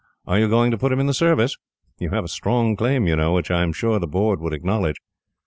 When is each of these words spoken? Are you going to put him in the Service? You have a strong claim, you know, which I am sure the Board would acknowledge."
Are 0.25 0.39
you 0.39 0.49
going 0.49 0.71
to 0.71 0.79
put 0.79 0.91
him 0.91 0.99
in 0.99 1.05
the 1.05 1.13
Service? 1.13 1.57
You 1.99 2.09
have 2.09 2.23
a 2.23 2.27
strong 2.27 2.75
claim, 2.75 3.05
you 3.05 3.15
know, 3.15 3.33
which 3.33 3.51
I 3.51 3.61
am 3.61 3.71
sure 3.71 3.99
the 3.99 4.07
Board 4.07 4.39
would 4.41 4.51
acknowledge." 4.51 4.97